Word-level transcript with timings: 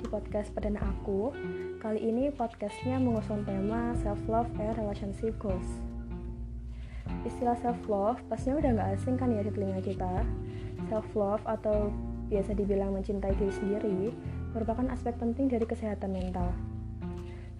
di 0.00 0.08
podcast 0.08 0.48
perdana 0.56 0.80
aku. 0.80 1.28
Kali 1.76 2.00
ini 2.00 2.32
podcastnya 2.32 2.96
mengusung 2.96 3.44
tema 3.44 3.92
self-love 4.00 4.48
and 4.56 4.72
relationship 4.80 5.36
goals. 5.36 5.68
Istilah 7.28 7.60
self-love 7.60 8.16
pastinya 8.32 8.64
udah 8.64 8.70
gak 8.80 8.90
asing 8.96 9.20
kan 9.20 9.28
ya 9.28 9.44
di 9.44 9.52
telinga 9.52 9.84
kita. 9.84 10.24
Self-love 10.88 11.44
atau 11.44 11.92
biasa 12.32 12.56
dibilang 12.56 12.96
mencintai 12.96 13.36
diri 13.36 13.52
sendiri 13.52 14.00
merupakan 14.56 14.88
aspek 14.88 15.20
penting 15.20 15.52
dari 15.52 15.68
kesehatan 15.68 16.16
mental. 16.16 16.48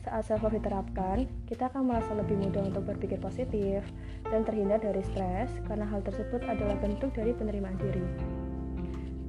Saat 0.01 0.33
self-love 0.33 0.57
diterapkan, 0.57 1.29
kita 1.45 1.69
akan 1.69 1.93
merasa 1.93 2.17
lebih 2.17 2.41
mudah 2.41 2.65
untuk 2.73 2.89
berpikir 2.89 3.21
positif 3.21 3.85
dan 4.33 4.49
terhindar 4.49 4.81
dari 4.81 5.05
stres 5.13 5.53
karena 5.69 5.85
hal 5.85 6.01
tersebut 6.01 6.41
adalah 6.49 6.81
bentuk 6.81 7.13
dari 7.13 7.37
penerimaan 7.37 7.77
diri. 7.77 8.40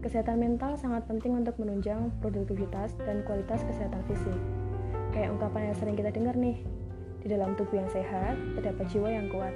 Kesehatan 0.02 0.42
mental 0.42 0.74
sangat 0.82 1.06
penting 1.06 1.38
untuk 1.38 1.62
menunjang 1.62 2.10
produktivitas 2.26 2.98
dan 3.06 3.22
kualitas 3.22 3.62
kesehatan 3.62 4.02
fisik. 4.10 4.34
Kayak 5.14 5.38
ungkapan 5.38 5.70
yang 5.70 5.78
sering 5.78 5.94
kita 5.94 6.10
dengar 6.10 6.34
nih, 6.34 6.58
di 7.22 7.28
dalam 7.30 7.54
tubuh 7.54 7.78
yang 7.78 7.90
sehat, 7.94 8.34
terdapat 8.58 8.90
jiwa 8.90 9.14
yang 9.14 9.30
kuat. 9.30 9.54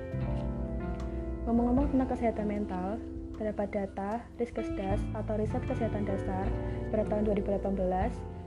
Ngomong-ngomong 1.50 1.90
tentang 1.90 2.10
kesehatan 2.14 2.46
mental, 2.46 3.02
terdapat 3.42 3.74
data 3.74 4.22
Riskesdas 4.38 5.02
atau 5.18 5.34
Riset 5.34 5.66
Kesehatan 5.66 6.06
Dasar 6.06 6.46
pada 6.94 7.04
tahun 7.10 7.26
2018 7.26 7.66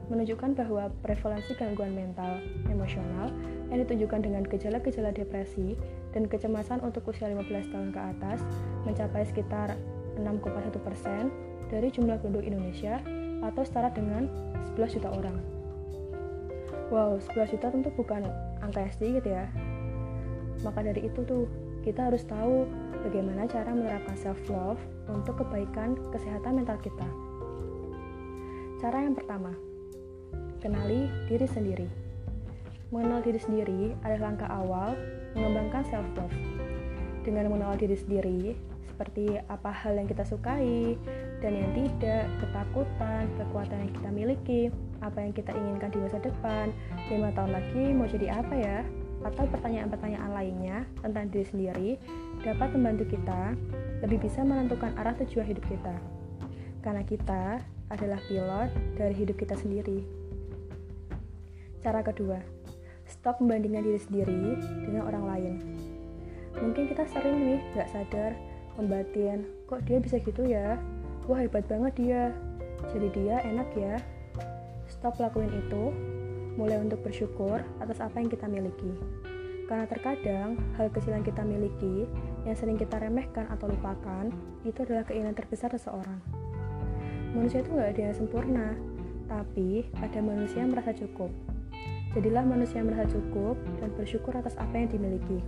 menunjukkan 0.09 0.51
bahwa 0.55 0.89
prevalensi 1.05 1.53
gangguan 1.59 1.93
mental, 1.93 2.41
emosional 2.71 3.29
yang 3.69 3.85
ditunjukkan 3.85 4.21
dengan 4.25 4.43
gejala-gejala 4.47 5.13
depresi 5.13 5.77
dan 6.15 6.31
kecemasan 6.31 6.81
untuk 6.81 7.05
usia 7.11 7.29
15 7.29 7.75
tahun 7.75 7.91
ke 7.93 8.01
atas 8.01 8.41
mencapai 8.89 9.29
sekitar 9.29 9.77
6,1 10.19 10.75
persen 10.83 11.31
dari 11.71 11.89
jumlah 11.93 12.19
penduduk 12.21 12.45
Indonesia 12.49 12.99
atau 13.45 13.63
setara 13.63 13.93
dengan 13.95 14.27
11 14.75 14.99
juta 14.99 15.09
orang. 15.15 15.39
Wow, 16.89 17.21
11 17.21 17.53
juta 17.55 17.69
tentu 17.69 17.93
bukan 17.93 18.25
angka 18.65 18.81
yang 18.83 18.93
sedikit 18.97 19.25
ya. 19.29 19.45
Maka 20.65 20.83
dari 20.83 21.07
itu 21.07 21.21
tuh, 21.23 21.45
kita 21.85 22.11
harus 22.11 22.25
tahu 22.27 22.67
bagaimana 23.07 23.47
cara 23.47 23.71
menerapkan 23.71 24.17
self-love 24.19 24.81
untuk 25.07 25.45
kebaikan 25.45 25.95
kesehatan 26.11 26.59
mental 26.59 26.81
kita. 26.83 27.07
Cara 28.83 29.05
yang 29.05 29.15
pertama, 29.15 29.53
kenali 30.59 31.07
diri 31.31 31.47
sendiri. 31.47 31.89
Mengenal 32.89 33.21
diri 33.21 33.37
sendiri 33.37 33.93
adalah 34.01 34.33
langkah 34.33 34.49
awal 34.49 34.97
mengembangkan 35.37 35.85
self-love. 35.93 36.35
Dengan 37.23 37.53
mengenal 37.53 37.77
diri 37.77 37.97
sendiri, 38.01 38.57
seperti 38.99 39.39
apa 39.47 39.71
hal 39.71 39.95
yang 39.95 40.11
kita 40.11 40.27
sukai 40.27 40.99
dan 41.39 41.55
yang 41.55 41.71
tidak, 41.71 42.27
ketakutan, 42.43 43.31
kekuatan 43.39 43.79
yang 43.87 43.93
kita 43.95 44.11
miliki, 44.11 44.63
apa 44.99 45.23
yang 45.23 45.31
kita 45.31 45.55
inginkan 45.55 45.95
di 45.95 46.03
masa 46.03 46.19
depan, 46.19 46.75
lima 47.07 47.31
tahun 47.31 47.55
lagi 47.55 47.95
mau 47.95 48.11
jadi 48.11 48.43
apa 48.43 48.55
ya, 48.59 48.83
atau 49.23 49.47
pertanyaan-pertanyaan 49.55 50.35
lainnya 50.35 50.83
tentang 50.99 51.31
diri 51.31 51.47
sendiri 51.47 51.91
dapat 52.43 52.75
membantu 52.75 53.15
kita 53.15 53.55
lebih 54.03 54.19
bisa 54.27 54.43
menentukan 54.43 54.91
arah 54.99 55.15
tujuan 55.23 55.47
hidup 55.47 55.63
kita. 55.71 55.95
Karena 56.83 57.07
kita 57.07 57.63
adalah 57.95 58.19
pilot 58.27 58.99
dari 58.99 59.15
hidup 59.15 59.39
kita 59.39 59.55
sendiri. 59.55 60.03
Cara 61.87 62.03
kedua, 62.03 62.43
stop 63.07 63.39
membandingkan 63.39 63.87
diri 63.87 64.01
sendiri 64.03 64.59
dengan 64.83 65.07
orang 65.07 65.25
lain. 65.31 65.55
Mungkin 66.59 66.91
kita 66.91 67.07
sering 67.07 67.39
nih 67.39 67.63
gak 67.79 67.95
sadar 67.95 68.35
membatin, 68.79 69.45
kok 69.67 69.83
dia 69.85 69.99
bisa 69.99 70.23
gitu 70.23 70.47
ya? 70.47 70.79
Wah 71.27 71.43
hebat 71.43 71.67
banget 71.67 71.93
dia. 71.99 72.23
Jadi 72.95 73.11
dia 73.11 73.43
enak 73.43 73.69
ya. 73.75 73.99
Stop 74.87 75.19
lakuin 75.19 75.51
itu, 75.51 75.93
mulai 76.55 76.79
untuk 76.79 77.03
bersyukur 77.03 77.61
atas 77.83 77.99
apa 77.99 78.23
yang 78.23 78.31
kita 78.31 78.47
miliki. 78.47 78.95
Karena 79.69 79.85
terkadang 79.85 80.57
hal 80.81 80.89
kecil 80.89 81.13
yang 81.13 81.27
kita 81.27 81.45
miliki 81.45 82.09
yang 82.49 82.57
sering 82.57 82.81
kita 82.81 82.97
remehkan 82.97 83.45
atau 83.53 83.69
lupakan 83.69 84.33
itu 84.65 84.79
adalah 84.87 85.05
keinginan 85.05 85.37
terbesar 85.37 85.69
seseorang. 85.77 86.23
Manusia 87.37 87.61
itu 87.61 87.77
nggak 87.77 87.93
ada 87.93 88.03
yang 88.09 88.17
sempurna, 88.17 88.73
tapi 89.29 89.85
ada 90.01 90.19
manusia 90.25 90.65
yang 90.65 90.73
merasa 90.73 90.97
cukup. 90.97 91.29
Jadilah 92.17 92.41
manusia 92.49 92.81
yang 92.81 92.89
merasa 92.89 93.13
cukup 93.13 93.61
dan 93.85 93.93
bersyukur 93.93 94.33
atas 94.33 94.57
apa 94.57 94.73
yang 94.81 94.89
dimiliki. 94.89 95.45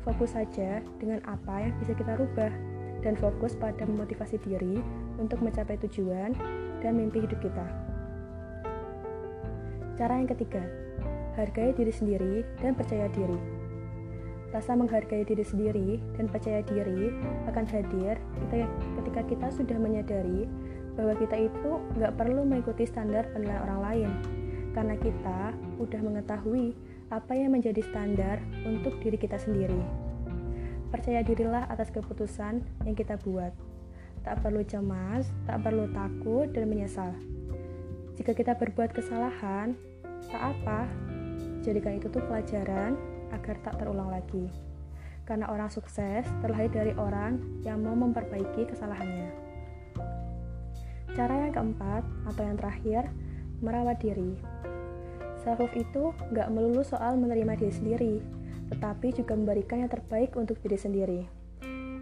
Fokus 0.00 0.32
saja 0.32 0.80
dengan 0.96 1.20
apa 1.28 1.60
yang 1.60 1.76
bisa 1.76 1.92
kita 1.92 2.16
rubah 2.16 2.48
dan 3.04 3.16
fokus 3.20 3.52
pada 3.56 3.84
memotivasi 3.84 4.40
diri 4.40 4.80
untuk 5.20 5.40
mencapai 5.44 5.76
tujuan 5.88 6.32
dan 6.80 6.96
mimpi 6.96 7.24
hidup 7.24 7.36
kita. 7.40 7.66
Cara 10.00 10.16
yang 10.16 10.28
ketiga, 10.32 10.64
hargai 11.36 11.76
diri 11.76 11.92
sendiri 11.92 12.34
dan 12.64 12.72
percaya 12.72 13.12
diri. 13.12 13.36
Rasa 14.50 14.72
menghargai 14.74 15.22
diri 15.28 15.44
sendiri 15.44 16.00
dan 16.16 16.26
percaya 16.26 16.64
diri 16.64 17.12
akan 17.46 17.64
hadir 17.68 18.16
ketika 18.98 19.22
kita 19.28 19.46
sudah 19.52 19.78
menyadari 19.78 20.48
bahwa 20.98 21.14
kita 21.20 21.36
itu 21.38 21.70
nggak 22.00 22.16
perlu 22.18 22.42
mengikuti 22.42 22.88
standar 22.88 23.28
penilaian 23.30 23.62
orang 23.68 23.80
lain, 23.84 24.10
karena 24.74 24.96
kita 24.98 25.54
udah 25.78 26.00
mengetahui 26.02 26.74
apa 27.10 27.34
yang 27.34 27.50
menjadi 27.50 27.82
standar 27.82 28.38
untuk 28.62 28.94
diri 29.02 29.18
kita 29.18 29.34
sendiri. 29.34 29.82
Percaya 30.94 31.26
dirilah 31.26 31.66
atas 31.66 31.90
keputusan 31.90 32.62
yang 32.86 32.94
kita 32.94 33.18
buat. 33.22 33.50
Tak 34.22 34.46
perlu 34.46 34.62
cemas, 34.62 35.26
tak 35.46 35.62
perlu 35.66 35.90
takut 35.90 36.46
dan 36.54 36.70
menyesal. 36.70 37.10
Jika 38.14 38.30
kita 38.30 38.54
berbuat 38.54 38.94
kesalahan, 38.94 39.74
tak 40.30 40.42
apa. 40.54 40.86
Jadikan 41.66 41.98
itu 41.98 42.06
tuh 42.06 42.22
pelajaran 42.26 42.94
agar 43.34 43.58
tak 43.66 43.78
terulang 43.82 44.10
lagi. 44.10 44.46
Karena 45.26 45.50
orang 45.50 45.70
sukses 45.70 46.26
terlahir 46.42 46.70
dari 46.70 46.92
orang 46.94 47.42
yang 47.66 47.82
mau 47.82 47.94
memperbaiki 47.94 48.70
kesalahannya. 48.70 49.30
Cara 51.14 51.48
yang 51.48 51.52
keempat 51.54 52.02
atau 52.30 52.42
yang 52.42 52.58
terakhir, 52.58 53.02
merawat 53.62 53.98
diri. 53.98 54.38
Self-love 55.40 55.72
itu 55.80 56.12
nggak 56.36 56.52
melulu 56.52 56.84
soal 56.84 57.16
menerima 57.16 57.56
diri 57.56 57.72
sendiri, 57.72 58.14
tetapi 58.68 59.16
juga 59.16 59.32
memberikan 59.32 59.82
yang 59.84 59.90
terbaik 59.92 60.36
untuk 60.36 60.60
diri 60.60 60.76
sendiri. 60.76 61.20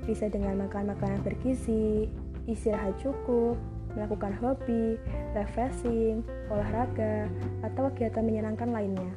Bisa 0.02 0.26
dengan 0.26 0.58
makan 0.66 0.90
makanan 0.90 1.22
bergizi, 1.22 2.10
istirahat 2.50 2.98
cukup, 2.98 3.54
melakukan 3.94 4.34
hobi, 4.42 4.98
refreshing, 5.38 6.26
olahraga, 6.50 7.30
atau 7.62 7.92
kegiatan 7.94 8.24
menyenangkan 8.26 8.74
lainnya. 8.74 9.12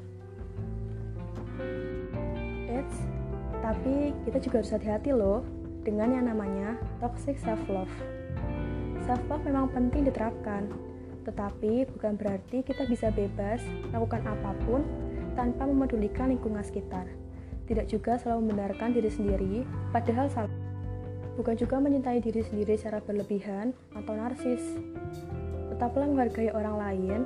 Eits, 2.69 2.97
tapi 3.65 4.13
kita 4.27 4.37
juga 4.37 4.61
harus 4.61 4.73
hati-hati 4.73 5.11
loh 5.13 5.41
dengan 5.81 6.13
yang 6.13 6.29
namanya 6.29 6.77
toxic 7.01 7.41
self-love. 7.41 7.91
Self-love 9.09 9.43
memang 9.49 9.73
penting 9.73 10.05
diterapkan, 10.05 10.69
tetapi 11.23 11.85
bukan 11.95 12.17
berarti 12.17 12.65
kita 12.65 12.85
bisa 12.89 13.13
bebas 13.13 13.61
melakukan 13.89 14.25
apa 14.25 14.51
pun 14.65 14.81
tanpa 15.33 15.67
memedulikan 15.69 16.33
lingkungan 16.33 16.63
sekitar. 16.65 17.07
Tidak 17.69 17.87
juga 17.87 18.19
selalu 18.19 18.51
membenarkan 18.51 18.91
diri 18.91 19.07
sendiri, 19.07 19.55
padahal 19.95 20.27
salah. 20.27 20.51
Bukan 21.39 21.55
juga 21.55 21.79
mencintai 21.79 22.19
diri 22.19 22.43
sendiri 22.43 22.75
secara 22.75 22.99
berlebihan 22.99 23.71
atau 23.95 24.11
narsis. 24.11 24.59
Tetaplah 25.71 26.03
menghargai 26.03 26.51
orang 26.51 26.75
lain, 26.75 27.19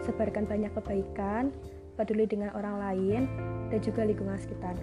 sebarkan 0.00 0.48
banyak 0.48 0.72
kebaikan, 0.72 1.52
peduli 2.00 2.24
dengan 2.24 2.56
orang 2.56 2.80
lain, 2.80 3.22
dan 3.68 3.78
juga 3.84 4.08
lingkungan 4.08 4.40
sekitar. 4.40 4.74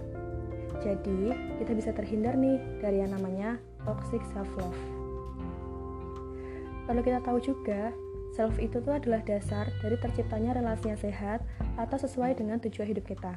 Jadi, 0.80 1.34
kita 1.58 1.72
bisa 1.74 1.90
terhindar 1.90 2.38
nih 2.38 2.56
dari 2.78 3.02
yang 3.02 3.12
namanya 3.12 3.58
toxic 3.82 4.22
self-love. 4.30 4.78
Perlu 6.86 7.02
kita 7.02 7.18
tahu 7.20 7.38
juga 7.42 7.90
Self 8.40 8.56
itu 8.56 8.80
tuh 8.80 8.96
adalah 8.96 9.20
dasar 9.20 9.68
dari 9.84 10.00
terciptanya 10.00 10.56
relasi 10.56 10.88
yang 10.88 10.96
sehat 10.96 11.44
atau 11.76 12.00
sesuai 12.00 12.40
dengan 12.40 12.56
tujuan 12.56 12.88
hidup 12.88 13.04
kita. 13.04 13.36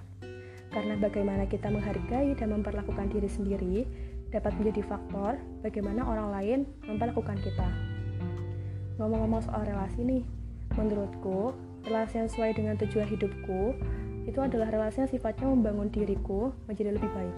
Karena 0.71 0.95
bagaimana 0.95 1.43
kita 1.43 1.67
menghargai 1.67 2.31
dan 2.39 2.55
memperlakukan 2.55 3.11
diri 3.11 3.27
sendiri 3.27 3.83
dapat 4.31 4.55
menjadi 4.55 4.79
faktor 4.87 5.35
bagaimana 5.59 6.07
orang 6.07 6.31
lain 6.31 6.59
memperlakukan 6.87 7.35
kita. 7.43 7.67
Ngomong-ngomong 8.95 9.43
soal 9.43 9.67
relasi 9.67 10.07
nih, 10.07 10.23
menurutku 10.79 11.51
relasi 11.83 12.23
yang 12.23 12.31
sesuai 12.31 12.51
dengan 12.55 12.79
tujuan 12.79 13.07
hidupku 13.11 13.75
itu 14.23 14.39
adalah 14.39 14.71
relasi 14.71 15.03
yang 15.03 15.11
sifatnya 15.11 15.51
membangun 15.51 15.91
diriku 15.91 16.55
menjadi 16.71 16.95
lebih 16.95 17.11
baik. 17.11 17.35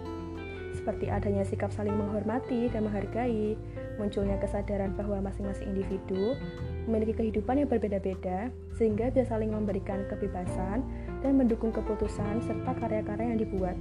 Seperti 0.78 1.10
adanya 1.10 1.42
sikap 1.42 1.74
saling 1.74 1.98
menghormati 1.98 2.70
dan 2.70 2.86
menghargai, 2.86 3.58
munculnya 3.96 4.36
kesadaran 4.40 4.94
bahwa 4.96 5.24
masing-masing 5.24 5.72
individu 5.72 6.36
memiliki 6.86 7.16
kehidupan 7.18 7.64
yang 7.64 7.70
berbeda-beda, 7.70 8.54
sehingga 8.78 9.10
bisa 9.10 9.36
saling 9.36 9.50
memberikan 9.50 10.06
kebebasan 10.12 10.86
dan 11.24 11.32
mendukung 11.34 11.74
keputusan 11.74 12.44
serta 12.46 12.72
karya-karya 12.78 13.34
yang 13.34 13.40
dibuat. 13.42 13.78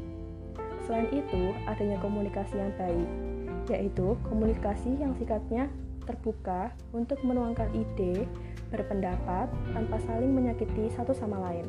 Selain 0.86 1.08
itu, 1.12 1.52
adanya 1.68 2.00
komunikasi 2.00 2.56
yang 2.56 2.72
baik, 2.76 3.08
yaitu 3.72 4.16
komunikasi 4.28 4.96
yang 5.00 5.16
sikapnya 5.16 5.68
terbuka 6.04 6.72
untuk 6.92 7.16
menuangkan 7.24 7.72
ide 7.72 8.28
berpendapat 8.68 9.48
tanpa 9.72 9.96
saling 10.04 10.32
menyakiti 10.32 10.92
satu 10.92 11.16
sama 11.16 11.40
lain. 11.40 11.64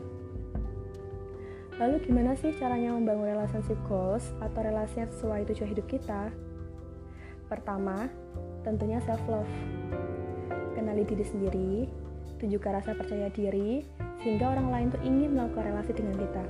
Lalu 1.76 2.08
gimana 2.08 2.40
sih 2.40 2.56
caranya 2.56 2.96
membangun 2.96 3.36
relationship 3.36 3.76
goals 3.92 4.32
atau 4.40 4.64
relasi 4.64 5.04
yang 5.04 5.12
sesuai 5.12 5.44
tujuan 5.52 5.70
hidup 5.76 5.88
kita? 5.92 6.32
Pertama, 7.46 8.10
tentunya 8.66 8.98
self 9.06 9.22
love. 9.30 9.50
Kenali 10.74 11.06
diri 11.06 11.26
sendiri, 11.26 11.74
tunjukkan 12.42 12.82
rasa 12.82 12.92
percaya 12.98 13.30
diri 13.32 13.86
sehingga 14.22 14.58
orang 14.58 14.68
lain 14.74 14.88
tuh 14.90 15.02
ingin 15.06 15.38
melakukan 15.38 15.70
relasi 15.70 15.92
dengan 15.94 16.16
kita. 16.18 16.44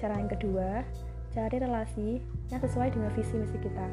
Cara 0.00 0.14
yang 0.16 0.30
kedua, 0.30 0.86
cari 1.34 1.56
relasi 1.60 2.08
yang 2.48 2.60
sesuai 2.62 2.94
dengan 2.94 3.10
visi 3.14 3.34
misi 3.36 3.58
kita. 3.60 3.86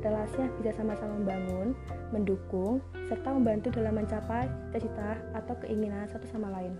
Relasi 0.00 0.36
yang 0.40 0.52
bisa 0.60 0.72
sama-sama 0.80 1.12
membangun, 1.20 1.76
mendukung, 2.08 2.80
serta 3.08 3.36
membantu 3.36 3.68
dalam 3.74 4.00
mencapai 4.00 4.48
cita-cita 4.72 5.20
atau 5.36 5.54
keinginan 5.60 6.08
satu 6.08 6.24
sama 6.30 6.48
lain. 6.48 6.72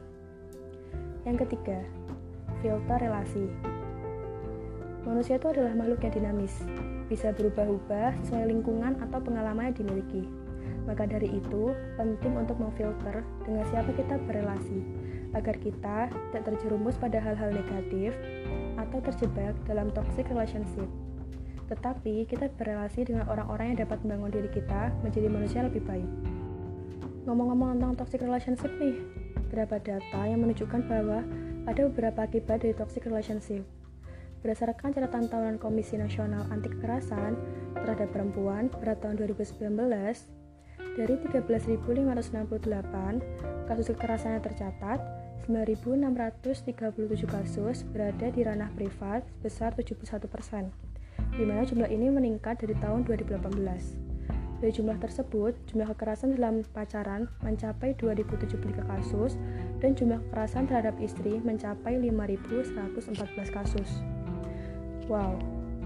Yang 1.28 1.44
ketiga, 1.44 1.84
filter 2.64 2.96
relasi. 2.96 3.48
Manusia 5.00 5.40
itu 5.40 5.48
adalah 5.48 5.72
makhluk 5.72 6.04
yang 6.04 6.12
dinamis, 6.12 6.52
bisa 7.08 7.32
berubah-ubah 7.32 8.20
sesuai 8.20 8.52
lingkungan 8.52 9.00
atau 9.00 9.16
pengalaman 9.16 9.72
yang 9.72 9.76
dimiliki. 9.80 10.28
Maka 10.84 11.08
dari 11.08 11.40
itu, 11.40 11.72
penting 11.96 12.36
untuk 12.36 12.60
memfilter 12.60 13.24
dengan 13.48 13.64
siapa 13.72 13.96
kita 13.96 14.20
berrelasi, 14.28 14.78
agar 15.32 15.56
kita 15.56 16.12
tidak 16.12 16.42
terjerumus 16.52 17.00
pada 17.00 17.16
hal-hal 17.16 17.48
negatif 17.48 18.12
atau 18.76 18.98
terjebak 19.00 19.56
dalam 19.64 19.88
toxic 19.96 20.28
relationship. 20.28 20.88
Tetapi 21.72 22.26
kita 22.26 22.50
berrelasi 22.58 23.06
dengan 23.06 23.24
orang-orang 23.30 23.72
yang 23.72 23.86
dapat 23.86 24.02
membangun 24.02 24.36
diri 24.36 24.50
kita 24.52 24.90
menjadi 25.00 25.28
manusia 25.30 25.60
lebih 25.64 25.80
baik. 25.86 26.10
Ngomong-ngomong 27.24 27.78
tentang 27.78 27.94
toxic 27.96 28.20
relationship 28.20 28.72
nih, 28.76 29.00
beberapa 29.48 29.78
data 29.80 30.20
yang 30.26 30.42
menunjukkan 30.42 30.82
bahwa 30.90 31.24
ada 31.70 31.80
beberapa 31.88 32.26
akibat 32.26 32.66
dari 32.66 32.74
toxic 32.74 33.06
relationship. 33.06 33.62
Berdasarkan 34.40 34.96
catatan 34.96 35.28
tahunan 35.28 35.60
Komisi 35.60 36.00
Nasional 36.00 36.48
Anti 36.48 36.72
Kekerasan 36.72 37.36
terhadap 37.76 38.08
Perempuan 38.08 38.72
pada 38.72 38.96
tahun 38.96 39.20
2019, 39.20 39.68
dari 40.96 41.14
13.568 41.22 43.68
kasus 43.68 43.86
kekerasan 43.94 44.40
yang 44.40 44.44
tercatat, 44.44 44.98
9.637 45.44 47.28
kasus 47.28 47.84
berada 47.92 48.26
di 48.32 48.40
ranah 48.42 48.72
privat 48.74 49.22
sebesar 49.38 49.76
71%, 49.76 50.72
di 51.36 51.44
mana 51.46 51.62
jumlah 51.64 51.88
ini 51.92 52.10
meningkat 52.10 52.58
dari 52.64 52.74
tahun 52.80 53.04
2018. 53.06 54.10
Dari 54.60 54.76
jumlah 54.76 55.00
tersebut, 55.00 55.56
jumlah 55.72 55.88
kekerasan 55.96 56.36
dalam 56.36 56.60
pacaran 56.76 57.32
mencapai 57.40 57.96
2073 57.96 58.84
kasus 58.84 59.40
dan 59.80 59.96
jumlah 59.96 60.20
kekerasan 60.28 60.68
terhadap 60.68 61.00
istri 61.00 61.40
mencapai 61.40 61.96
5.114 61.96 63.56
kasus. 63.56 64.04
Wow, 65.10 65.34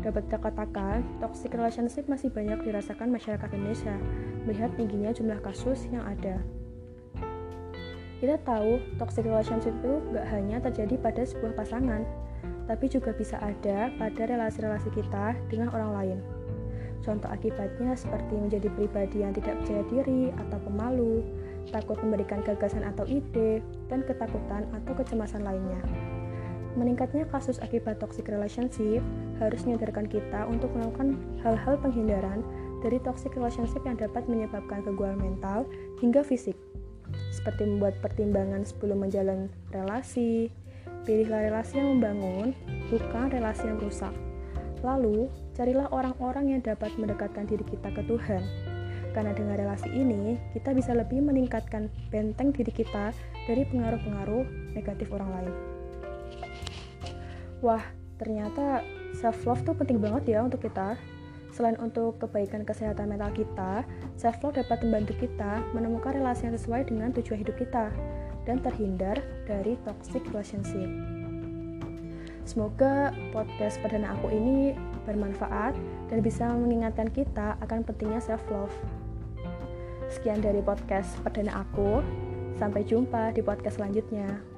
dapat 0.05 0.29
dikatakan 0.29 1.01
toxic 1.17 1.57
relationship 1.57 2.05
masih 2.13 2.29
banyak 2.29 2.61
dirasakan 2.61 3.09
masyarakat 3.09 3.49
Indonesia 3.57 3.97
melihat 4.45 4.69
tingginya 4.77 5.17
jumlah 5.17 5.41
kasus 5.41 5.89
yang 5.89 6.05
ada. 6.05 6.45
Kita 8.21 8.37
tahu 8.45 8.85
toxic 9.01 9.25
relationship 9.25 9.73
itu 9.81 10.05
gak 10.13 10.29
hanya 10.29 10.61
terjadi 10.61 11.01
pada 11.01 11.25
sebuah 11.25 11.57
pasangan, 11.57 12.05
tapi 12.69 12.85
juga 12.93 13.17
bisa 13.17 13.41
ada 13.41 13.89
pada 13.97 14.29
relasi-relasi 14.29 14.93
kita 14.93 15.33
dengan 15.49 15.73
orang 15.73 15.91
lain. 15.97 16.19
Contoh 17.01 17.33
akibatnya 17.33 17.97
seperti 17.97 18.37
menjadi 18.37 18.69
pribadi 18.77 19.25
yang 19.25 19.33
tidak 19.33 19.57
percaya 19.65 19.89
diri 19.89 20.37
atau 20.37 20.61
pemalu, 20.69 21.25
takut 21.73 21.97
memberikan 22.05 22.45
gagasan 22.45 22.85
atau 22.85 23.09
ide, 23.09 23.65
dan 23.89 24.05
ketakutan 24.05 24.69
atau 24.69 24.93
kecemasan 24.93 25.49
lainnya. 25.49 26.04
Meningkatnya 26.75 27.23
kasus 27.31 27.63
akibat 27.63 28.03
toxic 28.03 28.27
relationship 28.27 28.99
harus 29.39 29.63
menyadarkan 29.63 30.11
kita 30.11 30.43
untuk 30.51 30.75
melakukan 30.75 31.15
hal-hal 31.47 31.79
penghindaran 31.79 32.43
dari 32.83 32.99
toxic 33.01 33.33
relationship 33.39 33.81
yang 33.87 33.95
dapat 33.95 34.27
menyebabkan 34.27 34.83
keguguran 34.83 35.17
mental 35.17 35.65
hingga 36.03 36.27
fisik, 36.27 36.59
seperti 37.31 37.65
membuat 37.65 37.97
pertimbangan 38.03 38.67
sebelum 38.67 39.07
menjalin 39.07 39.47
relasi, 39.71 40.51
pilihlah 41.07 41.49
relasi 41.49 41.79
yang 41.79 41.97
membangun, 41.97 42.53
bukan 42.91 43.31
relasi 43.31 43.71
yang 43.71 43.79
rusak. 43.79 44.13
Lalu, 44.85 45.33
carilah 45.57 45.89
orang-orang 45.95 46.59
yang 46.59 46.61
dapat 46.61 46.93
mendekatkan 47.01 47.49
diri 47.49 47.65
kita 47.65 47.89
ke 47.95 48.05
Tuhan. 48.05 48.43
Karena 49.15 49.31
dengan 49.31 49.55
relasi 49.55 49.89
ini, 49.95 50.37
kita 50.53 50.75
bisa 50.75 50.91
lebih 50.91 51.23
meningkatkan 51.23 51.87
benteng 52.11 52.51
diri 52.51 52.75
kita 52.75 53.15
dari 53.47 53.63
pengaruh-pengaruh 53.71 54.75
negatif 54.75 55.09
orang 55.15 55.31
lain. 55.39 55.74
Wah, 57.65 57.81
ternyata 58.21 58.85
self-love 59.17 59.65
tuh 59.65 59.73
penting 59.73 59.97
banget 59.97 60.37
ya 60.37 60.45
untuk 60.45 60.61
kita. 60.61 61.01
Selain 61.49 61.81
untuk 61.81 62.21
kebaikan 62.21 62.61
kesehatan 62.61 63.09
mental 63.09 63.33
kita, 63.33 63.89
self-love 64.21 64.61
dapat 64.61 64.85
membantu 64.85 65.17
kita 65.17 65.65
menemukan 65.73 66.13
relasi 66.13 66.45
yang 66.45 66.61
sesuai 66.61 66.93
dengan 66.93 67.09
tujuan 67.17 67.41
hidup 67.41 67.57
kita 67.57 67.89
dan 68.45 68.61
terhindar 68.61 69.17
dari 69.49 69.81
toxic 69.89 70.21
relationship. 70.29 70.93
Semoga 72.45 73.17
podcast 73.33 73.81
perdana 73.81 74.13
aku 74.13 74.29
ini 74.29 74.77
bermanfaat 75.09 75.73
dan 76.13 76.21
bisa 76.21 76.45
mengingatkan 76.53 77.09
kita 77.09 77.57
akan 77.65 77.81
pentingnya 77.81 78.21
self 78.21 78.45
love. 78.53 78.77
Sekian 80.13 80.45
dari 80.45 80.61
podcast 80.61 81.17
perdana 81.25 81.65
aku. 81.65 82.05
Sampai 82.61 82.85
jumpa 82.85 83.33
di 83.33 83.41
podcast 83.41 83.81
selanjutnya. 83.81 84.54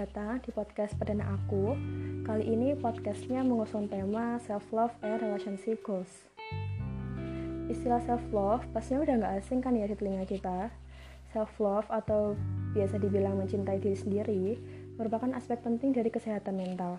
Datang 0.00 0.40
di 0.40 0.48
podcast 0.48 0.96
perdana 0.96 1.36
aku. 1.36 1.76
Kali 2.24 2.48
ini 2.48 2.72
podcastnya 2.72 3.44
mengusung 3.44 3.84
tema 3.84 4.40
self-love 4.40 4.96
and 5.04 5.20
relationship 5.20 5.84
goals. 5.84 6.24
Istilah 7.68 8.00
self-love 8.08 8.64
pastinya 8.72 9.04
udah 9.04 9.14
nggak 9.20 9.34
asing 9.44 9.60
kan 9.60 9.76
ya 9.76 9.84
di 9.84 9.92
telinga 9.92 10.24
kita. 10.24 10.72
Self-love 11.36 11.84
atau 11.92 12.32
biasa 12.72 12.96
dibilang 12.96 13.44
mencintai 13.44 13.76
diri 13.76 13.92
sendiri 13.92 14.44
merupakan 14.96 15.36
aspek 15.36 15.60
penting 15.60 15.92
dari 15.92 16.08
kesehatan 16.08 16.56
mental. 16.56 16.96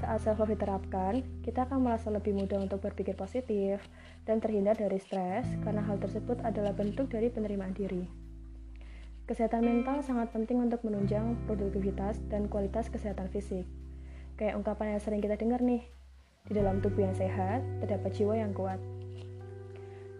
Saat 0.00 0.24
self-love 0.24 0.56
diterapkan, 0.56 1.20
kita 1.44 1.68
akan 1.68 1.84
merasa 1.84 2.08
lebih 2.08 2.32
mudah 2.32 2.56
untuk 2.56 2.80
berpikir 2.80 3.12
positif 3.20 3.84
dan 4.24 4.40
terhindar 4.40 4.80
dari 4.80 4.96
stres 4.96 5.44
karena 5.60 5.84
hal 5.84 6.00
tersebut 6.00 6.40
adalah 6.40 6.72
bentuk 6.72 7.12
dari 7.12 7.28
penerimaan 7.28 7.76
diri. 7.76 8.21
Kesehatan 9.32 9.64
mental 9.64 10.04
sangat 10.04 10.28
penting 10.28 10.60
untuk 10.60 10.84
menunjang 10.84 11.40
produktivitas 11.48 12.20
dan 12.28 12.52
kualitas 12.52 12.92
kesehatan 12.92 13.32
fisik. 13.32 13.64
Kayak 14.36 14.60
ungkapan 14.60 14.92
yang 14.92 15.00
sering 15.00 15.24
kita 15.24 15.40
dengar 15.40 15.56
nih, 15.64 15.88
di 16.44 16.52
dalam 16.52 16.84
tubuh 16.84 17.08
yang 17.08 17.16
sehat, 17.16 17.64
terdapat 17.80 18.12
jiwa 18.12 18.36
yang 18.36 18.52
kuat. 18.52 18.76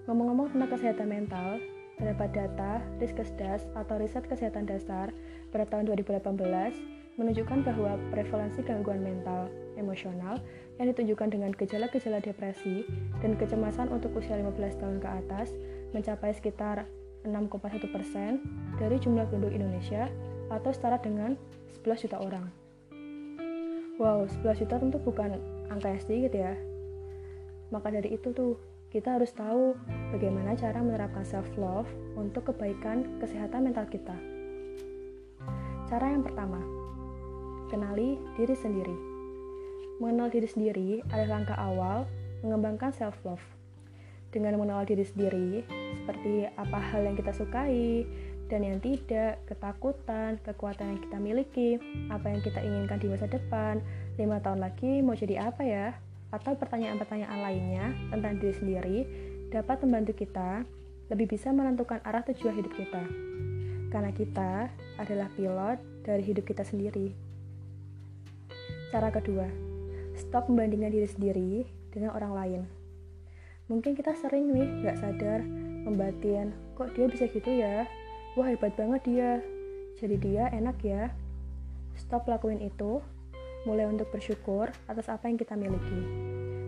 Ngomong-ngomong 0.08 0.56
tentang 0.56 0.72
kesehatan 0.72 1.12
mental, 1.12 1.60
terdapat 2.00 2.32
data 2.32 2.80
Riskesdas 3.04 3.68
atau 3.76 4.00
Riset 4.00 4.24
Kesehatan 4.24 4.64
Dasar 4.64 5.12
pada 5.52 5.68
tahun 5.68 5.92
2018 5.92 7.20
menunjukkan 7.20 7.68
bahwa 7.68 8.00
prevalensi 8.16 8.64
gangguan 8.64 9.04
mental 9.04 9.52
emosional 9.76 10.40
yang 10.80 10.88
ditunjukkan 10.88 11.28
dengan 11.28 11.52
gejala-gejala 11.52 12.24
depresi 12.24 12.88
dan 13.20 13.36
kecemasan 13.36 13.92
untuk 13.92 14.16
usia 14.16 14.40
15 14.40 14.80
tahun 14.80 15.04
ke 15.04 15.08
atas 15.20 15.52
mencapai 15.92 16.32
sekitar 16.32 16.88
6,1 17.22 17.86
persen 17.90 18.42
dari 18.78 18.98
jumlah 18.98 19.30
penduduk 19.30 19.54
Indonesia 19.54 20.10
atau 20.50 20.70
setara 20.74 20.98
dengan 20.98 21.38
11 21.80 22.04
juta 22.08 22.18
orang. 22.18 22.46
Wow, 24.00 24.26
11 24.26 24.62
juta 24.66 24.74
tentu 24.82 24.98
bukan 24.98 25.38
angka 25.70 25.94
yang 25.94 26.02
sedikit 26.02 26.32
ya. 26.34 26.52
Maka 27.70 27.88
dari 27.94 28.18
itu 28.18 28.34
tuh, 28.34 28.58
kita 28.92 29.16
harus 29.16 29.32
tahu 29.32 29.72
bagaimana 30.12 30.52
cara 30.52 30.84
menerapkan 30.84 31.24
self-love 31.24 31.88
untuk 32.18 32.52
kebaikan 32.52 33.16
kesehatan 33.22 33.64
mental 33.64 33.88
kita. 33.88 34.12
Cara 35.88 36.12
yang 36.12 36.20
pertama, 36.20 36.60
kenali 37.72 38.20
diri 38.36 38.52
sendiri. 38.52 38.96
Mengenal 39.96 40.28
diri 40.28 40.48
sendiri 40.48 40.88
adalah 41.08 41.40
langkah 41.40 41.56
awal 41.56 42.04
mengembangkan 42.44 42.92
self-love. 42.92 43.61
Dengan 44.32 44.56
mengenal 44.56 44.88
diri 44.88 45.04
sendiri, 45.04 45.60
seperti 46.02 46.48
apa 46.56 46.80
hal 46.80 47.04
yang 47.04 47.14
kita 47.20 47.36
sukai 47.36 48.08
dan 48.48 48.64
yang 48.64 48.80
tidak, 48.80 49.44
ketakutan, 49.44 50.40
kekuatan 50.40 50.96
yang 50.96 51.00
kita 51.04 51.16
miliki, 51.20 51.70
apa 52.08 52.32
yang 52.32 52.40
kita 52.40 52.60
inginkan 52.64 52.96
di 52.96 53.12
masa 53.12 53.28
depan, 53.28 53.84
lima 54.16 54.40
tahun 54.40 54.64
lagi 54.64 55.04
mau 55.04 55.12
jadi 55.12 55.52
apa 55.52 55.62
ya, 55.64 55.86
atau 56.32 56.56
pertanyaan-pertanyaan 56.56 57.38
lainnya 57.44 57.86
tentang 58.08 58.40
diri 58.40 58.54
sendiri 58.56 58.98
dapat 59.52 59.84
membantu 59.84 60.16
kita 60.16 60.64
lebih 61.12 61.36
bisa 61.36 61.52
menentukan 61.52 62.00
arah 62.08 62.24
tujuan 62.24 62.56
hidup 62.56 62.72
kita. 62.72 63.04
Karena 63.92 64.08
kita 64.16 64.72
adalah 64.96 65.28
pilot 65.36 65.78
dari 66.08 66.24
hidup 66.24 66.48
kita 66.48 66.64
sendiri. 66.64 67.12
Cara 68.88 69.12
kedua, 69.12 69.44
stop 70.16 70.48
membandingkan 70.48 70.92
diri 70.92 71.08
sendiri 71.08 71.50
dengan 71.92 72.16
orang 72.16 72.32
lain. 72.32 72.81
Mungkin 73.72 73.96
kita 73.96 74.12
sering 74.12 74.52
nih 74.52 74.84
gak 74.84 75.00
sadar 75.00 75.40
membatin, 75.88 76.52
kok 76.76 76.92
dia 76.92 77.08
bisa 77.08 77.24
gitu 77.24 77.48
ya? 77.48 77.88
Wah 78.36 78.52
hebat 78.52 78.76
banget 78.76 79.00
dia, 79.08 79.40
jadi 79.96 80.16
dia 80.20 80.44
enak 80.52 80.76
ya. 80.84 81.08
Stop 81.96 82.28
lakuin 82.28 82.60
itu, 82.60 83.00
mulai 83.64 83.88
untuk 83.88 84.12
bersyukur 84.12 84.68
atas 84.92 85.08
apa 85.08 85.24
yang 85.32 85.40
kita 85.40 85.56
miliki. 85.56 86.04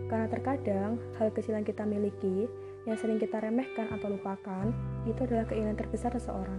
Karena 0.09 0.25
terkadang 0.25 0.97
hal 1.21 1.29
kecil 1.29 1.53
yang 1.53 1.67
kita 1.69 1.85
miliki 1.85 2.49
yang 2.89 2.97
sering 2.97 3.21
kita 3.21 3.37
remehkan 3.37 3.85
atau 3.93 4.09
lupakan 4.09 4.73
itu 5.05 5.29
adalah 5.29 5.45
keinginan 5.45 5.77
terbesar 5.77 6.09
seseorang. 6.09 6.57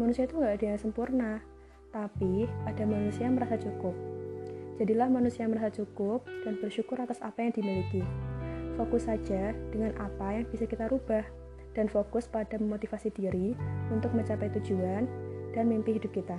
Manusia 0.00 0.24
itu 0.24 0.40
gak 0.40 0.56
ada 0.56 0.66
yang 0.72 0.80
sempurna, 0.80 1.44
tapi 1.92 2.48
ada 2.64 2.84
manusia 2.88 3.28
yang 3.28 3.36
merasa 3.36 3.60
cukup. 3.60 3.92
Jadilah 4.80 5.12
manusia 5.12 5.44
yang 5.44 5.52
merasa 5.52 5.84
cukup 5.84 6.24
dan 6.48 6.56
bersyukur 6.64 6.96
atas 6.96 7.20
apa 7.20 7.44
yang 7.44 7.52
dimiliki. 7.52 8.00
Fokus 8.78 9.10
saja 9.10 9.50
dengan 9.74 9.90
apa 9.98 10.38
yang 10.38 10.46
bisa 10.54 10.62
kita 10.62 10.86
rubah 10.86 11.26
dan 11.74 11.90
fokus 11.90 12.30
pada 12.30 12.54
memotivasi 12.62 13.10
diri 13.10 13.58
untuk 13.90 14.14
mencapai 14.14 14.54
tujuan 14.54 15.02
dan 15.50 15.66
mimpi 15.66 15.98
hidup 15.98 16.14
kita. 16.14 16.38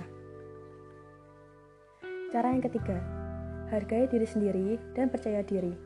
Cara 2.32 2.56
yang 2.56 2.64
ketiga, 2.64 2.96
hargai 3.68 4.08
diri 4.08 4.24
sendiri 4.24 4.80
dan 4.96 5.12
percaya 5.12 5.44
diri. 5.44 5.76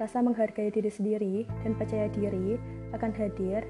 Rasa 0.00 0.24
menghargai 0.24 0.72
diri 0.72 0.88
sendiri 0.88 1.44
dan 1.62 1.76
percaya 1.76 2.08
diri 2.08 2.56
akan 2.96 3.12
hadir 3.12 3.60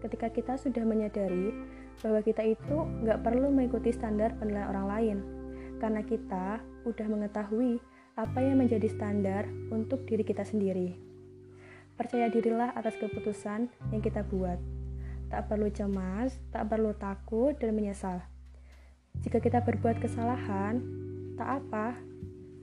ketika 0.00 0.32
kita 0.32 0.56
sudah 0.56 0.80
menyadari 0.80 1.52
bahwa 2.00 2.24
kita 2.24 2.40
itu 2.40 2.76
nggak 3.04 3.20
perlu 3.20 3.52
mengikuti 3.52 3.92
standar 3.92 4.32
penilaian 4.40 4.72
orang 4.72 4.86
lain, 4.88 5.16
karena 5.76 6.00
kita 6.02 6.58
udah 6.88 7.06
mengetahui 7.06 7.78
apa 8.18 8.38
yang 8.44 8.60
menjadi 8.60 8.88
standar 8.92 9.48
untuk 9.72 10.04
diri 10.04 10.26
kita 10.26 10.44
sendiri. 10.44 10.94
Percaya 11.96 12.28
dirilah 12.28 12.72
atas 12.76 12.96
keputusan 13.00 13.70
yang 13.92 14.02
kita 14.04 14.24
buat. 14.26 14.60
Tak 15.32 15.48
perlu 15.48 15.72
cemas, 15.72 16.36
tak 16.52 16.68
perlu 16.68 16.92
takut 16.96 17.56
dan 17.56 17.72
menyesal 17.72 18.20
jika 19.20 19.38
kita 19.44 19.60
berbuat 19.60 20.00
kesalahan, 20.00 20.80
tak 21.36 21.60
apa, 21.60 21.92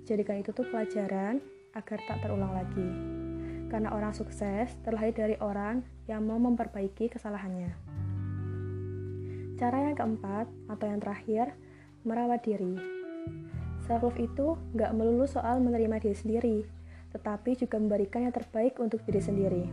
jadikan 0.09 0.41
itu 0.41 0.49
tuh 0.49 0.65
pelajaran 0.73 1.37
agar 1.77 1.99
tak 2.09 2.17
terulang 2.25 2.51
lagi. 2.51 2.89
Karena 3.69 3.93
orang 3.93 4.17
sukses 4.17 4.73
terlahir 4.81 5.13
dari 5.13 5.37
orang 5.37 5.85
yang 6.09 6.25
mau 6.25 6.41
memperbaiki 6.41 7.13
kesalahannya. 7.13 7.77
Cara 9.61 9.77
yang 9.91 9.95
keempat 9.95 10.49
atau 10.71 10.85
yang 10.89 10.99
terakhir, 11.03 11.53
merawat 12.01 12.41
diri. 12.41 12.98
Self 13.89 14.05
love 14.05 14.21
itu 14.21 14.53
nggak 14.77 14.93
melulu 14.93 15.25
soal 15.25 15.57
menerima 15.65 15.97
diri 15.97 16.13
sendiri, 16.13 16.57
tetapi 17.09 17.57
juga 17.57 17.81
memberikan 17.81 18.21
yang 18.21 18.29
terbaik 18.37 18.77
untuk 18.77 19.01
diri 19.01 19.17
sendiri. 19.17 19.65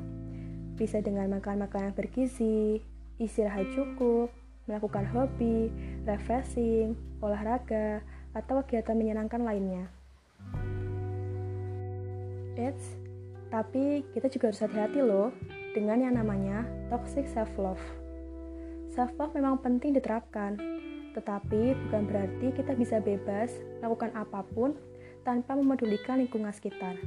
Bisa 0.73 1.05
dengan 1.05 1.29
makan 1.37 1.69
makanan 1.69 1.93
bergizi, 1.93 2.81
istirahat 3.21 3.69
cukup, 3.77 4.33
melakukan 4.65 5.05
hobi, 5.13 5.69
refreshing, 6.09 6.97
olahraga, 7.21 8.01
atau 8.33 8.65
kegiatan 8.65 8.97
menyenangkan 8.97 9.45
lainnya. 9.45 9.85
Eits, 12.57 12.97
tapi 13.53 14.01
kita 14.17 14.33
juga 14.33 14.49
harus 14.49 14.65
hati-hati 14.65 15.05
loh 15.05 15.29
dengan 15.77 16.01
yang 16.01 16.17
namanya 16.17 16.65
toxic 16.89 17.29
self-love. 17.29 17.85
Self-love 18.97 19.37
memang 19.37 19.61
penting 19.61 19.93
diterapkan, 19.93 20.57
tetapi 21.17 21.73
bukan 21.89 22.03
berarti 22.05 22.47
kita 22.53 22.77
bisa 22.77 23.01
bebas 23.01 23.57
melakukan 23.81 24.13
apa 24.13 24.45
pun 24.53 24.77
tanpa 25.25 25.57
memedulikan 25.57 26.21
lingkungan 26.21 26.53
sekitar. 26.53 27.01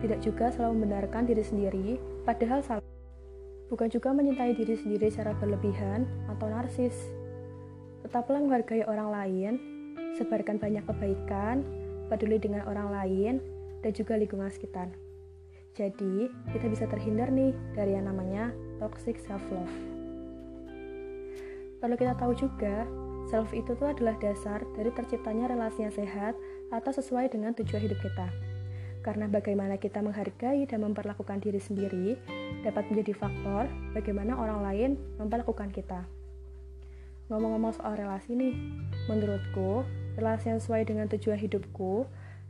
Tidak 0.00 0.18
juga 0.24 0.48
selalu 0.48 0.80
membenarkan 0.80 1.28
diri 1.28 1.44
sendiri, 1.44 1.88
padahal 2.24 2.64
salah 2.64 2.82
bukan 3.70 3.86
juga 3.86 4.10
mencintai 4.10 4.56
diri 4.58 4.74
sendiri 4.74 5.12
secara 5.12 5.36
berlebihan 5.38 6.08
atau 6.26 6.50
narsis. 6.50 6.96
Tetaplah 8.02 8.42
menghargai 8.42 8.82
orang 8.88 9.08
lain, 9.12 9.52
sebarkan 10.18 10.58
banyak 10.58 10.82
kebaikan, 10.88 11.62
peduli 12.10 12.42
dengan 12.42 12.66
orang 12.66 12.90
lain, 12.90 13.34
dan 13.84 13.92
juga 13.94 14.18
lingkungan 14.18 14.50
sekitar. 14.50 14.90
Jadi, 15.78 16.26
kita 16.50 16.66
bisa 16.66 16.90
terhindar 16.90 17.30
nih 17.30 17.54
dari 17.78 17.94
yang 17.94 18.10
namanya 18.10 18.50
toxic 18.82 19.22
self-love. 19.22 19.70
Perlu 21.78 21.94
kita 21.94 22.18
tahu 22.18 22.34
juga, 22.34 22.84
self 23.30 23.54
itu 23.54 23.78
tuh 23.78 23.94
adalah 23.94 24.18
dasar 24.18 24.66
dari 24.74 24.90
terciptanya 24.90 25.46
relasi 25.46 25.86
yang 25.86 25.94
sehat 25.94 26.34
atau 26.74 26.90
sesuai 26.90 27.30
dengan 27.30 27.54
tujuan 27.54 27.86
hidup 27.86 28.02
kita. 28.02 28.26
Karena 29.00 29.30
bagaimana 29.30 29.78
kita 29.80 30.02
menghargai 30.04 30.66
dan 30.68 30.84
memperlakukan 30.84 31.40
diri 31.40 31.62
sendiri 31.62 32.18
dapat 32.66 32.90
menjadi 32.92 33.16
faktor 33.16 33.70
bagaimana 33.96 34.36
orang 34.36 34.60
lain 34.60 34.90
memperlakukan 35.16 35.72
kita. 35.72 36.04
Ngomong-ngomong 37.30 37.78
soal 37.78 37.94
relasi 37.94 38.34
nih, 38.34 38.52
menurutku, 39.06 39.86
relasi 40.18 40.50
yang 40.50 40.58
sesuai 40.58 40.82
dengan 40.90 41.06
tujuan 41.06 41.38
hidupku 41.38 42.04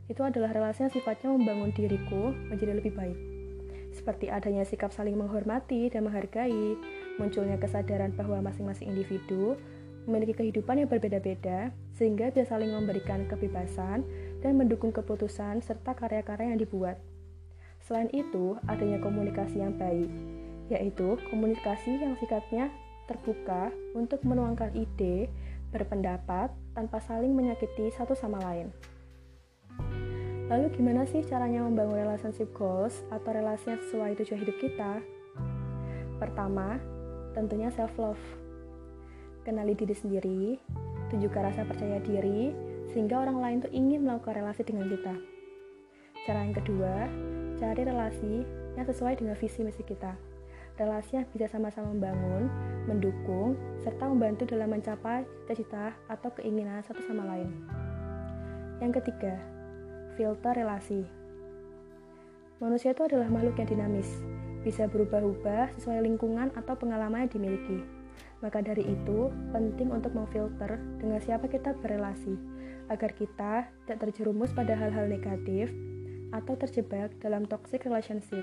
itu 0.09 0.21
adalah 0.25 0.51
relasi 0.51 0.89
yang 0.89 0.91
sifatnya 0.91 1.29
membangun 1.31 1.71
diriku 1.71 2.33
menjadi 2.49 2.81
lebih 2.81 2.97
baik. 2.97 3.15
Seperti 3.93 4.33
adanya 4.33 4.65
sikap 4.65 4.89
saling 4.91 5.15
menghormati 5.15 5.87
dan 5.93 6.09
menghargai, 6.09 6.75
munculnya 7.21 7.61
kesadaran 7.61 8.11
bahwa 8.17 8.41
masing-masing 8.43 8.91
individu 8.91 9.55
memiliki 10.09 10.33
kehidupan 10.33 10.81
yang 10.81 10.89
berbeda-beda, 10.89 11.69
sehingga 11.93 12.33
bisa 12.33 12.55
saling 12.55 12.73
memberikan 12.73 13.29
kebebasan 13.29 14.01
dan 14.41 14.53
mendukung 14.57 14.89
keputusan 14.89 15.61
serta 15.61 15.93
karya-karya 15.93 16.55
yang 16.55 16.61
dibuat. 16.61 16.97
Selain 17.81 18.09
itu, 18.13 18.57
adanya 18.69 19.01
komunikasi 19.01 19.61
yang 19.61 19.77
baik, 19.77 20.09
yaitu 20.69 21.17
komunikasi 21.29 21.97
yang 21.97 22.13
sikapnya 22.17 22.69
terbuka 23.09 23.73
untuk 23.97 24.21
menuangkan 24.23 24.71
ide, 24.77 25.27
berpendapat, 25.73 26.53
tanpa 26.71 27.03
saling 27.03 27.35
menyakiti 27.35 27.91
satu 27.91 28.15
sama 28.15 28.39
lain. 28.41 28.71
Lalu 30.51 30.67
gimana 30.75 31.07
sih 31.07 31.23
caranya 31.23 31.63
membangun 31.63 31.95
relationship 31.95 32.51
goals 32.51 33.07
atau 33.07 33.31
relasi 33.31 33.71
yang 33.71 33.81
sesuai 33.87 34.11
tujuan 34.19 34.39
hidup 34.43 34.57
kita? 34.59 34.91
Pertama, 36.19 36.75
tentunya 37.31 37.71
self-love. 37.71 38.40
Kenali 39.41 39.73
diri 39.73 39.97
sendiri, 39.97 40.61
tunjukkan 41.09 41.41
rasa 41.49 41.65
percaya 41.65 41.97
diri, 42.05 42.53
sehingga 42.93 43.25
orang 43.25 43.41
lain 43.41 43.57
tuh 43.65 43.71
ingin 43.73 44.05
melakukan 44.05 44.37
relasi 44.37 44.61
dengan 44.61 44.85
kita. 44.85 45.17
Cara 46.29 46.45
yang 46.45 46.53
kedua, 46.53 47.09
cari 47.57 47.81
relasi 47.81 48.45
yang 48.77 48.85
sesuai 48.85 49.17
dengan 49.17 49.33
visi 49.33 49.65
misi 49.65 49.81
kita. 49.81 50.13
Relasi 50.77 51.17
yang 51.17 51.25
bisa 51.33 51.49
sama-sama 51.49 51.89
membangun, 51.89 52.53
mendukung, 52.85 53.57
serta 53.81 54.05
membantu 54.05 54.45
dalam 54.45 54.69
mencapai 54.77 55.25
cita-cita 55.49 55.97
atau 56.05 56.29
keinginan 56.37 56.85
satu 56.85 57.01
sama 57.09 57.25
lain. 57.25 57.49
Yang 58.77 59.01
ketiga, 59.01 59.41
filter 60.21 60.53
relasi. 60.53 61.01
Manusia 62.61 62.93
itu 62.93 63.09
adalah 63.09 63.25
makhluk 63.25 63.57
yang 63.57 63.73
dinamis, 63.73 64.09
bisa 64.61 64.85
berubah-ubah 64.85 65.73
sesuai 65.81 66.05
lingkungan 66.05 66.53
atau 66.53 66.77
pengalaman 66.77 67.25
yang 67.25 67.33
dimiliki. 67.33 68.00
Maka 68.41 68.65
dari 68.65 68.81
itu, 68.81 69.29
penting 69.53 69.93
untuk 69.93 70.17
memfilter 70.17 70.81
dengan 70.97 71.21
siapa 71.21 71.45
kita 71.45 71.77
berelasi, 71.77 72.33
agar 72.89 73.13
kita 73.13 73.69
tidak 73.85 73.97
terjerumus 74.09 74.49
pada 74.51 74.73
hal-hal 74.73 75.05
negatif 75.05 75.69
atau 76.33 76.57
terjebak 76.57 77.13
dalam 77.21 77.45
toxic 77.45 77.85
relationship. 77.85 78.41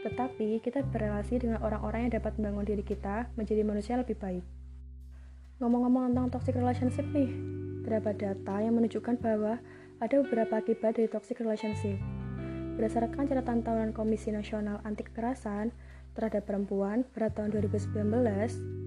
Tetapi 0.00 0.64
kita 0.64 0.80
berelasi 0.88 1.36
dengan 1.36 1.60
orang-orang 1.60 2.08
yang 2.08 2.16
dapat 2.16 2.40
membangun 2.40 2.64
diri 2.64 2.80
kita 2.80 3.28
menjadi 3.36 3.60
manusia 3.60 4.00
lebih 4.00 4.16
baik. 4.16 4.42
Ngomong-ngomong 5.60 6.16
tentang 6.16 6.28
toxic 6.32 6.56
relationship 6.56 7.04
nih, 7.12 7.28
beberapa 7.84 8.16
data 8.16 8.64
yang 8.64 8.80
menunjukkan 8.80 9.20
bahwa 9.20 9.60
ada 10.00 10.14
beberapa 10.24 10.56
akibat 10.56 10.96
dari 10.96 11.12
toxic 11.12 11.36
relationship. 11.44 12.00
Berdasarkan 12.80 13.28
catatan 13.28 13.60
tahunan 13.60 13.92
Komisi 13.92 14.32
Nasional 14.32 14.80
Anti 14.88 15.04
Kekerasan 15.04 15.68
terhadap 16.16 16.48
perempuan 16.48 17.04
pada 17.12 17.28
tahun 17.28 17.52
2019, 17.60 18.79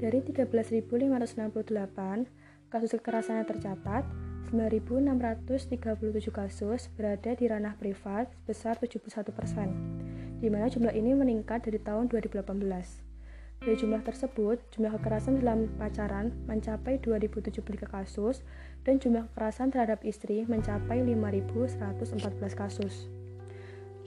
dari 0.00 0.24
13.568 0.24 2.72
kasus 2.72 2.90
kekerasan 2.96 3.44
yang 3.44 3.48
tercatat, 3.52 4.08
9.637 4.48 6.32
kasus 6.32 6.88
berada 6.96 7.36
di 7.36 7.44
ranah 7.44 7.76
privat 7.76 8.32
sebesar 8.40 8.80
71 8.80 9.28
persen, 9.30 9.68
di 10.40 10.48
mana 10.48 10.72
jumlah 10.72 10.96
ini 10.96 11.12
meningkat 11.12 11.68
dari 11.68 11.76
tahun 11.76 12.08
2018. 12.08 12.48
Dari 13.60 13.76
jumlah 13.76 14.00
tersebut, 14.00 14.56
jumlah 14.72 14.96
kekerasan 14.96 15.44
dalam 15.44 15.68
pacaran 15.76 16.32
mencapai 16.48 16.96
2.073 16.96 17.84
kasus 17.84 18.40
dan 18.88 18.96
jumlah 18.96 19.28
kekerasan 19.30 19.68
terhadap 19.68 20.00
istri 20.08 20.48
mencapai 20.48 21.04
5.114 21.04 22.56
kasus. 22.56 23.12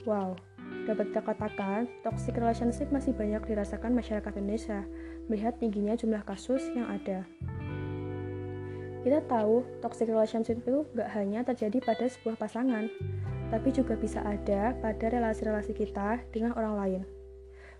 Wow, 0.09 0.41
dapat 0.89 1.13
kita 1.13 1.21
katakan 1.21 1.85
toxic 2.01 2.33
relationship 2.35 2.89
masih 2.89 3.13
banyak 3.13 3.45
dirasakan 3.45 3.93
masyarakat 3.93 4.33
Indonesia 4.35 4.83
melihat 5.27 5.55
tingginya 5.59 5.95
jumlah 5.95 6.23
kasus 6.27 6.63
yang 6.75 6.87
ada. 6.89 7.23
Kita 9.03 9.19
tahu 9.27 9.67
toxic 9.83 10.07
relationship 10.07 10.63
itu 10.63 10.87
gak 10.95 11.11
hanya 11.11 11.43
terjadi 11.43 11.83
pada 11.83 12.07
sebuah 12.07 12.39
pasangan, 12.39 12.87
tapi 13.51 13.69
juga 13.75 13.99
bisa 13.99 14.23
ada 14.23 14.71
pada 14.79 15.05
relasi-relasi 15.11 15.75
kita 15.75 16.23
dengan 16.31 16.55
orang 16.55 16.75
lain. 16.79 17.01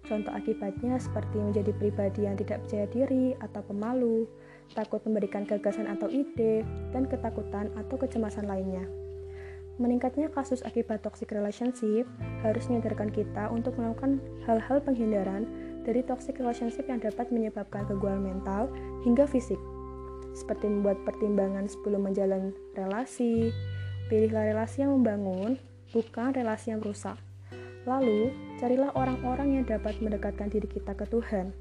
Contoh 0.03 0.35
akibatnya 0.35 0.99
seperti 0.99 1.39
menjadi 1.39 1.71
pribadi 1.79 2.27
yang 2.27 2.35
tidak 2.35 2.67
percaya 2.67 2.91
diri 2.91 3.39
atau 3.39 3.63
pemalu, 3.63 4.27
takut 4.75 4.99
memberikan 5.07 5.47
gagasan 5.47 5.87
atau 5.87 6.11
ide, 6.11 6.67
dan 6.91 7.07
ketakutan 7.07 7.71
atau 7.79 7.95
kecemasan 7.95 8.43
lainnya. 8.43 8.83
Meningkatnya 9.79 10.29
kasus 10.29 10.61
akibat 10.61 11.01
toxic 11.01 11.31
relationship 11.33 12.05
harus 12.45 12.67
menyadarkan 12.69 13.09
kita 13.09 13.49
untuk 13.49 13.73
melakukan 13.79 14.21
hal-hal 14.45 14.83
penghindaran 14.83 15.49
dari 15.83 16.01
toxic 16.03 16.39
relationship 16.39 16.87
yang 16.87 17.03
dapat 17.03 17.29
menyebabkan 17.29 17.85
keguguran 17.85 18.23
mental 18.23 18.71
hingga 19.03 19.27
fisik. 19.27 19.59
Seperti 20.33 20.65
membuat 20.65 20.97
pertimbangan 21.05 21.69
sebelum 21.69 22.09
menjalin 22.09 22.55
relasi, 22.73 23.53
pilihlah 24.09 24.55
relasi 24.55 24.81
yang 24.81 24.97
membangun, 24.97 25.61
bukan 25.93 26.33
relasi 26.33 26.73
yang 26.73 26.81
rusak. 26.81 27.19
Lalu, 27.83 28.31
carilah 28.57 28.95
orang-orang 28.95 29.61
yang 29.61 29.65
dapat 29.67 29.99
mendekatkan 29.99 30.49
diri 30.49 30.65
kita 30.65 30.95
ke 30.95 31.05
Tuhan. 31.05 31.53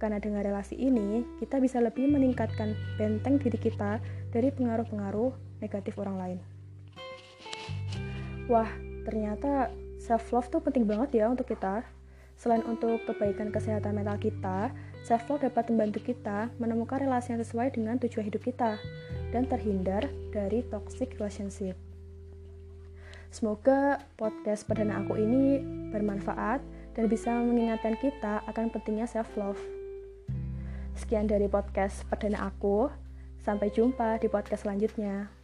Karena 0.00 0.22
dengan 0.22 0.40
relasi 0.46 0.78
ini, 0.78 1.26
kita 1.42 1.60
bisa 1.60 1.82
lebih 1.82 2.08
meningkatkan 2.08 2.72
benteng 2.96 3.36
diri 3.36 3.58
kita 3.58 3.98
dari 4.30 4.48
pengaruh-pengaruh 4.54 5.60
negatif 5.60 5.98
orang 6.00 6.16
lain 6.16 6.38
wah 8.46 8.70
ternyata 9.06 9.70
self 9.98 10.30
love 10.30 10.48
tuh 10.50 10.62
penting 10.62 10.86
banget 10.86 11.22
ya 11.22 11.26
untuk 11.30 11.46
kita 11.50 11.82
Selain 12.36 12.60
untuk 12.68 13.00
kebaikan 13.08 13.48
kesehatan 13.48 13.96
mental 13.96 14.20
kita, 14.20 14.68
self 15.00 15.24
love 15.32 15.40
dapat 15.40 15.72
membantu 15.72 16.04
kita 16.04 16.52
menemukan 16.60 17.00
relasi 17.00 17.32
yang 17.32 17.40
sesuai 17.40 17.72
dengan 17.72 17.96
tujuan 17.96 18.28
hidup 18.28 18.44
kita 18.44 18.76
dan 19.32 19.48
terhindar 19.48 20.04
dari 20.30 20.60
toxic 20.68 21.16
relationship. 21.16 21.74
Semoga 23.32 24.00
podcast 24.20 24.64
perdana 24.64 25.00
aku 25.04 25.16
ini 25.18 25.60
bermanfaat 25.92 26.60
dan 26.96 27.04
bisa 27.08 27.32
mengingatkan 27.36 27.96
kita 28.00 28.44
akan 28.48 28.72
pentingnya 28.72 29.04
self 29.08 29.28
love. 29.36 29.60
Sekian 30.96 31.28
dari 31.28 31.44
podcast 31.44 32.08
perdana 32.08 32.48
aku. 32.48 32.88
Sampai 33.44 33.70
jumpa 33.70 34.18
di 34.18 34.26
podcast 34.26 34.66
selanjutnya. 34.66 35.35